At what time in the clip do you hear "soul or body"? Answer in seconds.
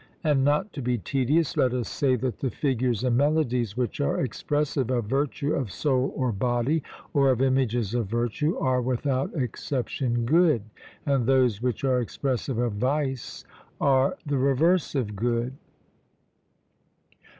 5.71-6.81